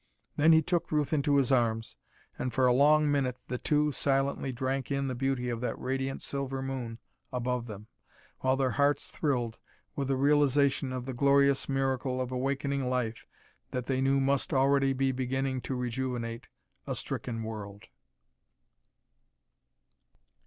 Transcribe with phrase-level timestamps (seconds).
[0.35, 1.95] Then he took Ruth into his arms
[2.35, 6.23] and for a long minute the two silently drank in the beauty of that radiant
[6.23, 6.97] silver moon
[7.31, 7.85] above them,
[8.39, 9.59] while their hearts thrilled
[9.95, 13.27] with a realization of the glorious miracle of awakening life
[13.69, 16.47] that they knew must already be beginning to rejuvenate
[16.87, 17.83] a stricken world.